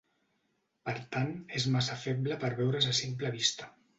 [0.89, 1.29] Per tant,
[1.59, 3.71] és massa feble per veure's a simple vista.